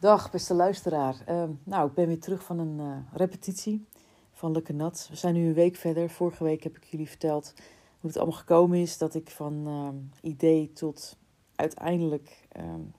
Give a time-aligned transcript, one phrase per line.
[0.00, 1.16] Dag, beste luisteraar.
[1.26, 3.86] Ehm, nou, ik ben weer terug van een uh, repetitie
[4.32, 5.06] van Lukke Nat.
[5.10, 6.10] We zijn nu een week verder.
[6.10, 7.52] Vorige week heb ik jullie verteld
[8.00, 8.98] hoe het allemaal gekomen is.
[8.98, 11.16] Dat ik van uh, idee tot
[11.56, 12.92] uiteindelijk um,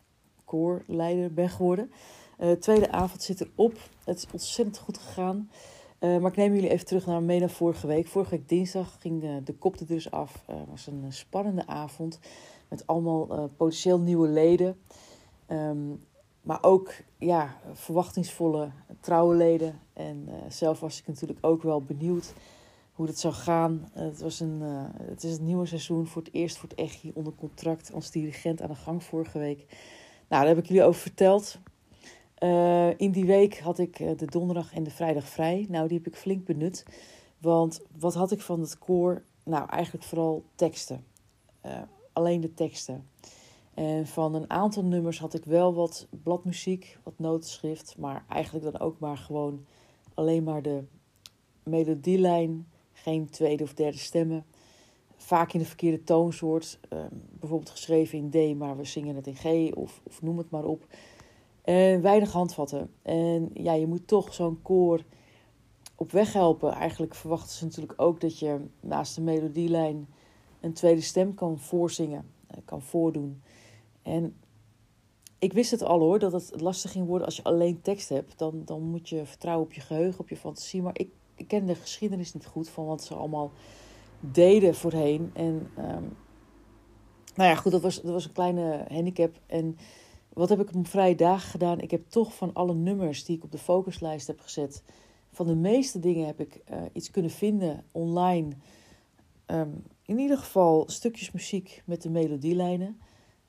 [0.45, 1.91] koorleider ben geworden.
[2.39, 3.77] Uh, tweede avond zit erop.
[4.03, 5.49] Het is ontzettend goed gegaan.
[5.99, 8.07] Uh, maar ik neem jullie even terug naar mee naar vorige week.
[8.07, 10.43] Vorige week dinsdag ging de, de kop er dus af.
[10.45, 12.19] Het was een spannende avond
[12.67, 14.77] met allemaal potentieel nieuwe leden.
[16.41, 19.79] Maar ook ja, verwachtingsvolle trouwe leden.
[19.93, 22.33] En uh, zelf was ik natuurlijk ook wel benieuwd
[22.91, 23.89] hoe dat zou gaan.
[23.91, 26.95] Het, was een, uh, het is het nieuwe seizoen voor het eerst voor het echt
[26.95, 29.57] hier onder contract als dirigent aan de gang vorige week.
[30.27, 31.59] Nou, daar heb ik jullie over verteld.
[32.97, 35.65] in die week had ik de donderdag en de vrijdag vrij.
[35.69, 36.85] Nou, die heb ik flink benut.
[37.37, 39.23] Want wat had ik van het koor?
[39.43, 41.05] Nou, eigenlijk vooral teksten.
[42.13, 43.09] alleen de teksten.
[43.73, 48.81] En van een aantal nummers had ik wel wat bladmuziek, wat notenschrift, maar eigenlijk dan
[48.81, 49.65] ook maar gewoon
[50.13, 50.83] alleen maar de
[51.63, 54.45] melodielijn, geen tweede of derde stemmen.
[55.15, 59.35] Vaak in de verkeerde toonsoort, um, bijvoorbeeld geschreven in D, maar we zingen het in
[59.35, 60.85] G of, of noem het maar op.
[61.61, 62.91] En weinig handvatten.
[63.01, 65.03] En ja, je moet toch zo'n koor
[65.95, 66.71] op weg helpen.
[66.71, 70.07] Eigenlijk verwachten ze natuurlijk ook dat je naast de melodielijn
[70.59, 73.41] een tweede stem kan voorzingen, eh, kan voordoen.
[74.01, 74.35] En
[75.39, 78.37] ik wist het al hoor, dat het lastig ging worden als je alleen tekst hebt.
[78.37, 80.81] Dan, dan moet je vertrouwen op je geheugen, op je fantasie.
[80.81, 81.09] Maar ik,
[81.47, 83.51] ken de geschiedenis niet goed van wat ze allemaal
[84.19, 85.31] deden voorheen.
[85.33, 86.17] En um,
[87.35, 89.39] nou ja, goed, dat was, dat was een kleine handicap.
[89.45, 89.77] En
[90.33, 91.79] wat heb ik op mijn vrije dagen gedaan?
[91.79, 94.83] Ik heb toch van alle nummers die ik op de focuslijst heb gezet...
[95.31, 98.49] van de meeste dingen heb ik uh, iets kunnen vinden online.
[99.47, 102.99] Um, in ieder geval stukjes muziek met de melodielijnen...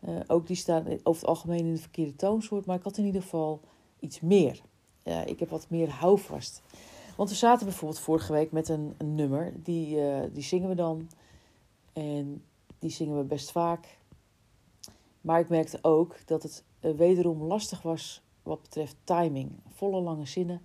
[0.09, 2.67] Uh, ook die staan over het algemeen in de verkeerde toonsoort.
[2.67, 3.61] Maar ik had in ieder geval
[4.01, 4.61] iets meer.
[5.27, 6.63] Ik heb wat meer houvast.
[7.17, 9.53] Want we zaten bijvoorbeeld vorige week met een, nummer.
[9.63, 11.09] Die, uh, die zingen we dan.
[11.93, 12.45] En
[12.79, 13.99] die zingen we best vaak.
[15.21, 19.51] Maar ik merkte ook dat het wederom lastig was wat betreft timing.
[19.69, 20.61] Volle lange zinnen.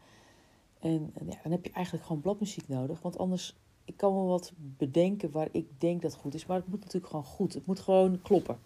[0.80, 3.02] En, en ja, dan heb je eigenlijk gewoon bladmuziek nodig.
[3.02, 6.46] Want anders, ik kan wel wat bedenken waar ik denk dat goed is.
[6.46, 7.54] Maar het moet natuurlijk gewoon goed.
[7.54, 8.60] Het moet gewoon kloppen.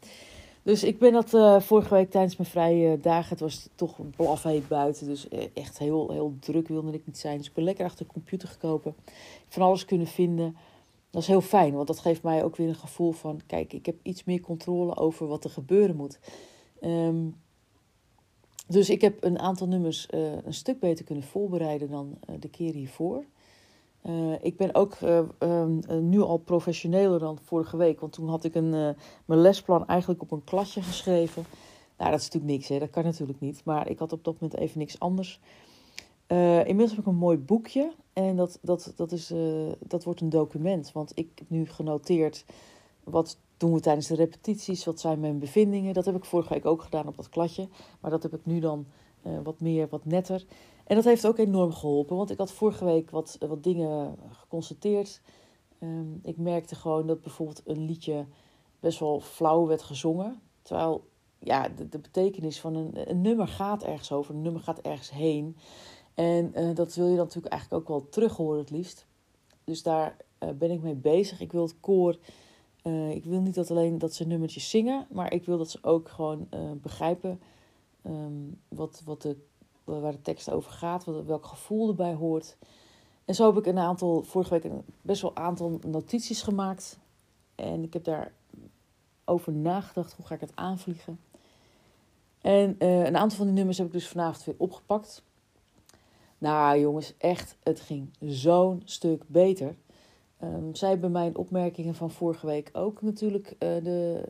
[0.63, 3.29] Dus ik ben dat uh, vorige week tijdens mijn vrije dagen.
[3.29, 5.07] Het was toch blafheet buiten.
[5.07, 7.38] Dus eh, echt heel, heel druk wilde ik niet zijn.
[7.38, 8.95] Dus ik ben lekker achter de computer gekomen.
[9.47, 10.55] Van alles kunnen vinden.
[11.09, 13.85] Dat is heel fijn, want dat geeft mij ook weer een gevoel van: kijk, ik
[13.85, 16.19] heb iets meer controle over wat er gebeuren moet.
[16.81, 17.35] Um,
[18.67, 22.73] dus ik heb een aantal nummers uh, een stuk beter kunnen voorbereiden dan de keer
[22.73, 23.23] hiervoor.
[24.06, 25.66] Uh, ik ben ook uh, uh,
[26.00, 28.00] nu al professioneler dan vorige week.
[28.00, 28.95] Want toen had ik een,
[29.25, 31.45] mijn lesplan eigenlijk op een klasje geschreven.
[31.97, 32.79] Nou, dat is natuurlijk niks, hè?
[32.79, 33.61] dat kan natuurlijk niet.
[33.66, 35.40] Maar ik had op dat moment even niks anders.
[36.28, 37.94] inmiddels heb ik een mooi boekje.
[38.13, 39.34] En dat, dat, dat, is,
[39.79, 40.91] dat wordt een document.
[40.91, 42.45] Want ik heb nu genoteerd
[43.03, 44.85] wat doen we tijdens de repetities.
[44.85, 45.94] Wat zijn mijn bevindingen.
[45.94, 47.67] Dat heb ik vorige week ook gedaan op dat kladje.
[48.00, 48.85] Maar dat heb ik nu dan
[49.44, 50.46] wat meer, wat netter.
[50.84, 55.22] En dat heeft ook enorm geholpen, want ik had vorige week wat, wat dingen geconstateerd.
[55.80, 58.26] Um, ik merkte gewoon dat bijvoorbeeld een liedje
[58.80, 60.42] best wel flauw werd gezongen.
[60.62, 61.08] Terwijl
[61.40, 65.12] ja, de, de betekenis van een, een, nummer gaat ergens over, een nummer gaat ergens
[65.12, 65.58] heen.
[66.14, 69.06] En uh, dat wil je dan natuurlijk eigenlijk ook wel terug horen het liefst.
[69.64, 71.42] Dus daar uh, ben ik mee bezig.
[71.42, 72.18] Ik wil het koor,
[73.09, 76.09] ik wil niet dat alleen dat ze nummertjes zingen, maar ik wil dat ze ook
[76.09, 76.48] gewoon
[76.82, 77.40] begrijpen
[78.06, 79.38] um, wat, wat de
[79.84, 82.57] waar de tekst over gaat, wat, welk gevoel erbij hoort.
[83.25, 87.00] En zo heb ik een aantal, vorige week een best wel aantal notities gemaakt.
[87.56, 88.34] En ik heb daar
[89.25, 91.19] over nagedacht, hoe ga ik het aanvliegen.
[92.41, 95.23] En uh, een aantal van die nummers heb ik dus vanavond weer opgepakt.
[96.38, 99.75] Nou jongens, echt, het ging zo'n stuk beter.
[100.43, 104.23] Um, zij hebben mijn opmerkingen van vorige week ook natuurlijk uh, de,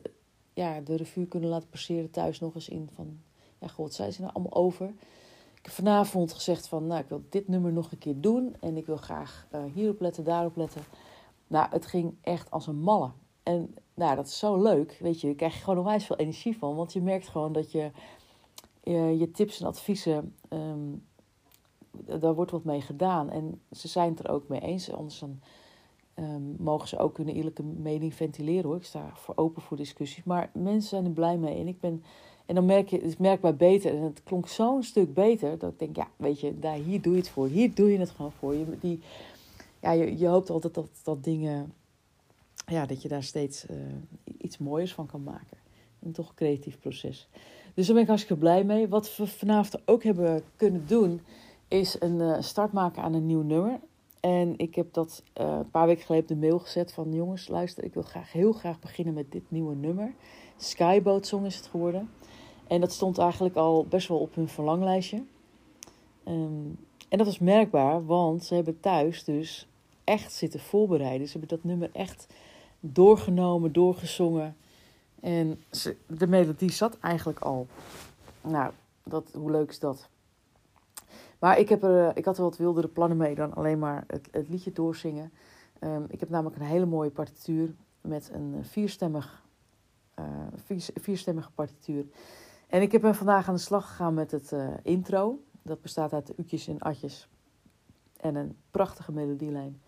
[0.54, 2.88] ja, de revue kunnen laten passeren thuis nog eens in.
[2.94, 3.20] Van,
[3.62, 4.86] ja god, zij zijn er allemaal over.
[5.54, 8.56] Ik heb vanavond gezegd van, nou, ik wil dit nummer nog een keer doen.
[8.60, 10.82] En ik wil graag uh, hierop letten, daarop letten.
[11.46, 13.10] Nou, het ging echt als een malle.
[13.42, 15.28] En nou, dat is zo leuk, weet je.
[15.28, 16.76] Je krijgt gewoon onwijs veel energie van.
[16.76, 17.90] Want je merkt gewoon dat je
[18.84, 21.06] uh, je tips en adviezen, um,
[21.90, 23.30] daar wordt wat mee gedaan.
[23.30, 24.92] En ze zijn het er ook mee eens.
[24.92, 25.22] Anders
[26.14, 28.76] um, mogen ze ook hun eerlijke mening ventileren hoor.
[28.76, 30.24] Ik sta voor open voor discussies.
[30.24, 31.58] Maar mensen zijn er blij mee.
[31.58, 32.04] En ik ben
[32.46, 33.94] en dan merk je, het is merkbaar beter.
[33.94, 35.58] En het klonk zo'n stuk beter.
[35.58, 37.46] Dat ik denk, ja, weet je, daar, hier doe je het voor.
[37.46, 38.54] Hier doe je het gewoon voor.
[38.54, 39.00] Je, die,
[39.80, 41.72] ja, je, je hoopt altijd dat, dat dingen,
[42.66, 43.76] ja, dat je daar steeds uh,
[44.38, 45.56] iets mooiers van kan maken.
[46.02, 47.28] Een toch creatief proces.
[47.74, 48.88] Dus daar ben ik hartstikke blij mee.
[48.88, 51.20] Wat we vanavond ook hebben kunnen doen,
[51.68, 53.80] is een uh, start maken aan een nieuw nummer.
[54.20, 57.48] En ik heb dat uh, een paar weken geleden op de mail gezet van jongens,
[57.48, 60.14] luister, ik wil graag heel graag beginnen met dit nieuwe nummer.
[60.56, 62.10] Skyboat Song is het geworden.
[62.66, 65.22] En dat stond eigenlijk al best wel op hun verlanglijstje.
[66.28, 66.78] Um,
[67.08, 69.68] en dat was merkbaar, want ze hebben thuis dus
[70.04, 71.26] echt zitten voorbereiden.
[71.26, 72.26] Ze hebben dat nummer echt
[72.80, 74.56] doorgenomen, doorgezongen.
[75.20, 75.62] En
[76.06, 77.66] de melodie zat eigenlijk al.
[78.40, 78.72] Nou,
[79.04, 80.08] dat, hoe leuk is dat?
[81.38, 84.48] Maar ik, heb er, ik had er wat wildere plannen mee dan alleen maar het,
[84.48, 85.32] liedje doorzingen.
[85.80, 89.42] Um, ik heb namelijk een hele mooie partituur met een vierstemmig,
[90.18, 90.24] uh,
[90.64, 92.04] vier, vierstemmige partituur.
[92.72, 95.38] En ik heb hem vandaag aan de slag gegaan met het uh, intro.
[95.62, 97.28] Dat bestaat uit u'tjes en atjes.
[98.16, 99.80] En een prachtige melodielijn.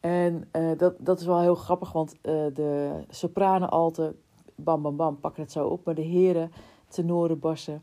[0.00, 4.20] En uh, dat, dat is wel heel grappig, want de sopranen alten,
[4.54, 5.84] bam bam bam, pakken het zo op.
[5.84, 6.52] Maar de heren,
[6.88, 7.82] tenoren, bassen,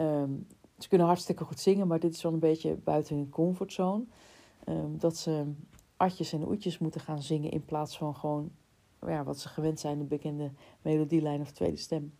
[0.00, 0.46] um,
[0.78, 4.04] ze kunnen hartstikke goed zingen, maar dit is wel een beetje buiten hun comfortzone.
[4.68, 5.52] Um, dat ze
[5.96, 8.50] atjes en oetjes moeten gaan zingen in plaats van gewoon
[9.06, 10.50] ja, wat ze gewend zijn, de bekende
[10.82, 12.12] melodielijn of tweede stem.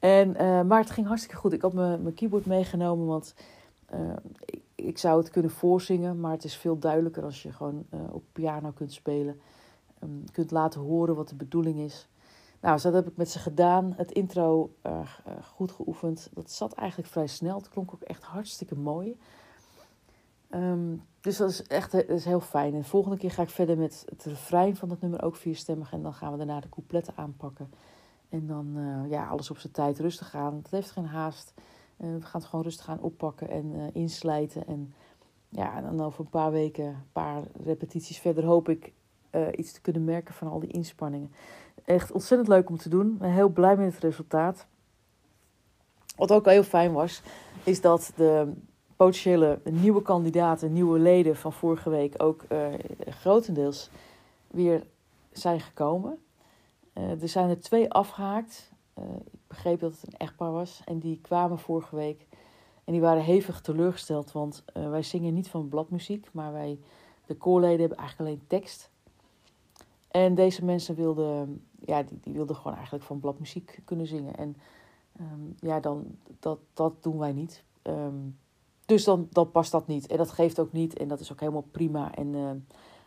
[0.00, 1.52] En, uh, maar het ging hartstikke goed.
[1.52, 3.34] Ik had mijn keyboard meegenomen, want
[3.94, 4.12] uh,
[4.74, 6.20] ik, zou het kunnen voorzingen.
[6.20, 9.40] Maar het is veel duidelijker als je gewoon uh, op piano kunt spelen.
[10.02, 12.08] Um, kunt laten horen wat de bedoeling is.
[12.60, 13.92] Nou, dus dat heb ik met ze gedaan.
[13.96, 14.70] Het intro
[15.54, 16.28] goed geoefend.
[16.32, 17.56] Dat zat eigenlijk vrij snel.
[17.56, 19.18] Het klonk ook echt hartstikke mooi.
[20.54, 22.72] Um, dus dat is echt dat is heel fijn.
[22.72, 25.92] En de volgende keer ga ik verder met het refrein van het nummer ook vierstemmig.
[25.92, 27.70] En dan gaan we daarna de coupletten aanpakken.
[28.30, 30.56] En dan uh, ja, alles op zijn tijd rustig gaan.
[30.56, 31.54] Het heeft geen haast.
[31.56, 34.66] Uh, we gaan het gewoon rustig aan oppakken en uh, inslijten.
[34.66, 34.94] En
[35.48, 38.92] ja, en dan over een paar weken, een paar repetities verder, hoop ik
[39.56, 41.32] iets te kunnen merken van al die inspanningen.
[41.84, 43.12] Echt ontzettend leuk om te doen.
[43.12, 44.66] Ik ben heel blij met het resultaat.
[46.16, 47.22] Wat ook heel fijn was,
[47.64, 48.52] is dat de
[48.96, 52.44] potentiële nieuwe kandidaten, nieuwe leden van vorige week ook
[53.08, 53.90] grotendeels
[54.46, 54.86] weer
[55.32, 56.18] zijn gekomen.
[57.00, 58.72] Uh, er zijn er twee afgehaakt.
[58.98, 60.82] Uh, ik begreep dat het een echtpaar was.
[60.84, 62.26] En die kwamen vorige week.
[62.84, 64.32] En die waren hevig teleurgesteld.
[64.32, 66.28] Want uh, wij zingen niet van bladmuziek.
[66.32, 66.78] Maar wij,
[67.26, 68.90] de koorleden, hebben eigenlijk alleen tekst.
[70.10, 74.36] En deze mensen wilden, ja, die, die wilden gewoon eigenlijk van bladmuziek kunnen zingen.
[74.36, 74.56] En
[75.20, 77.64] um, ja, dan, dat, dat doen wij niet.
[77.82, 78.38] Um,
[78.86, 80.06] dus dan, dan past dat niet.
[80.06, 80.98] En dat geeft ook niet.
[80.98, 82.14] En dat is ook helemaal prima.
[82.14, 82.34] En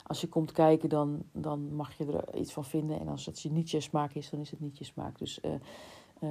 [0.03, 2.99] als je komt kijken, dan, dan mag je er iets van vinden.
[2.99, 5.17] En als het je niet je smaak is, dan is het niet je smaak.
[5.17, 5.51] Dus, uh,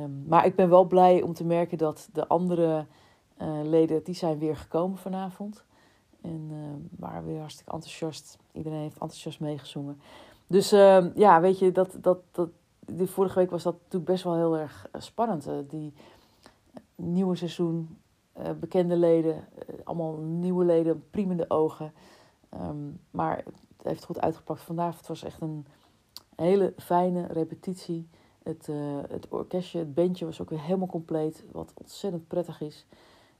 [0.03, 2.87] um, maar ik ben wel blij om te merken dat de andere
[3.43, 5.65] uh, leden, die zijn weer gekomen vanavond.
[6.21, 6.51] En
[6.97, 8.39] waren weer hartstikke enthousiast.
[8.53, 10.01] Iedereen heeft enthousiast meegezongen.
[10.47, 12.49] Dus uh, ja, weet je, dat, dat, dat,
[12.87, 15.49] die vorige week was dat natuurlijk best wel heel erg spannend.
[15.69, 15.93] die
[16.95, 17.99] nieuwe seizoen,
[18.61, 19.49] bekende leden,
[19.85, 21.93] allemaal nieuwe leden, priemende ogen.
[22.55, 24.97] Um, maar het heeft goed uitgepakt vandaag.
[24.97, 25.67] Het was echt een
[26.37, 28.09] hele fijne repetitie.
[28.43, 31.45] Het, uh, het orkestje, het bandje was ook weer helemaal compleet.
[31.53, 32.87] Wat ontzettend prettig is.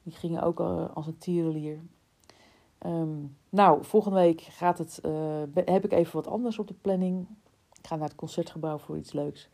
[0.03, 1.81] Die gingen ook uh, als een tierenlier.
[2.87, 7.27] Um, nou, volgende week gaat het, uh, heb ik even wat anders op de planning.
[7.79, 9.49] Ik ga naar het concertgebouw voor iets leuks.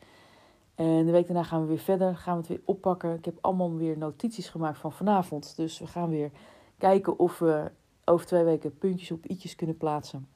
[0.74, 2.16] En de week daarna gaan we weer verder.
[2.16, 3.14] Gaan we het weer oppakken.
[3.14, 5.56] Ik heb allemaal weer notities gemaakt van vanavond.
[5.56, 6.30] Dus we gaan weer
[6.78, 7.70] kijken of we
[8.08, 10.28] over twee weken puntjes op i'tjes kunnen plaatsen.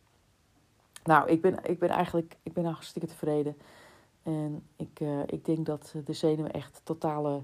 [1.05, 3.57] Nou, ik ben, ik ben eigenlijk ik ben hartstikke tevreden.
[4.23, 7.43] En ik, uh, ik denk dat de zenuwen echt totale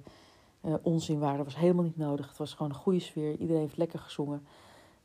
[0.64, 1.37] uh, onzin waren.
[1.37, 2.28] Dat was helemaal niet nodig.
[2.28, 3.37] Het was gewoon een goede sfeer.
[3.37, 4.47] Iedereen heeft lekker gezongen.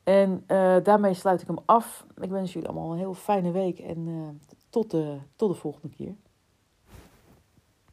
[0.04, 2.06] En uh, daarmee sluit ik hem af.
[2.22, 3.80] Ik wens jullie allemaal een heel fijne week.
[3.80, 6.16] En tot, de, tot de volgende keer.